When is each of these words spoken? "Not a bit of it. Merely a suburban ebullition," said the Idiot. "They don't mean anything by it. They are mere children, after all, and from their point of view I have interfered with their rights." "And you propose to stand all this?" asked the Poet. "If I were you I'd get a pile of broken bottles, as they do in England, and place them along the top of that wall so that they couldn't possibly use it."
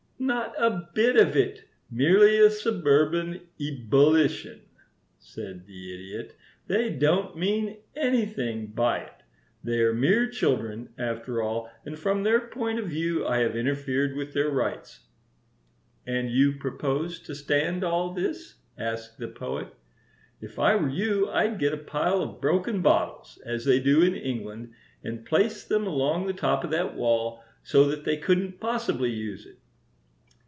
"Not 0.23 0.53
a 0.61 0.87
bit 0.93 1.17
of 1.17 1.35
it. 1.35 1.63
Merely 1.89 2.37
a 2.37 2.51
suburban 2.51 3.41
ebullition," 3.59 4.61
said 5.17 5.65
the 5.65 5.95
Idiot. 5.95 6.35
"They 6.67 6.91
don't 6.91 7.35
mean 7.35 7.77
anything 7.95 8.67
by 8.67 8.99
it. 8.99 9.13
They 9.63 9.79
are 9.81 9.95
mere 9.95 10.29
children, 10.29 10.89
after 10.95 11.41
all, 11.41 11.71
and 11.87 11.97
from 11.97 12.21
their 12.21 12.39
point 12.39 12.77
of 12.77 12.87
view 12.89 13.25
I 13.25 13.37
have 13.39 13.55
interfered 13.55 14.15
with 14.15 14.33
their 14.33 14.51
rights." 14.51 14.99
"And 16.05 16.29
you 16.29 16.53
propose 16.53 17.19
to 17.21 17.33
stand 17.33 17.83
all 17.83 18.13
this?" 18.13 18.59
asked 18.77 19.17
the 19.17 19.27
Poet. 19.27 19.69
"If 20.39 20.59
I 20.59 20.75
were 20.75 20.87
you 20.87 21.29
I'd 21.31 21.57
get 21.57 21.73
a 21.73 21.77
pile 21.77 22.21
of 22.21 22.39
broken 22.39 22.83
bottles, 22.83 23.41
as 23.43 23.65
they 23.65 23.79
do 23.79 24.03
in 24.03 24.15
England, 24.15 24.71
and 25.03 25.25
place 25.25 25.63
them 25.63 25.87
along 25.87 26.27
the 26.27 26.33
top 26.33 26.63
of 26.63 26.69
that 26.69 26.95
wall 26.95 27.43
so 27.63 27.87
that 27.87 28.03
they 28.05 28.17
couldn't 28.17 28.59
possibly 28.59 29.09
use 29.09 29.47
it." 29.47 29.57